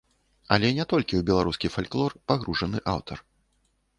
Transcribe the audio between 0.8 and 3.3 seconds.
толькі ў беларускі фальклор пагружаны аўтар.